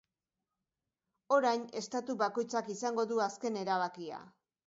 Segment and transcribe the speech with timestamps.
[1.37, 4.23] Orain, estatu bakoitzak izango du azken erabakia.